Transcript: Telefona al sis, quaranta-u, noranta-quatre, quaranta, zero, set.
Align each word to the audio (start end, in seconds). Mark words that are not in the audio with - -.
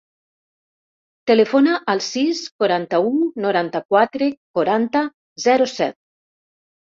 Telefona 1.31 1.75
al 1.93 2.01
sis, 2.05 2.39
quaranta-u, 2.63 3.11
noranta-quatre, 3.45 4.29
quaranta, 4.59 5.03
zero, 5.47 5.69
set. 5.77 5.97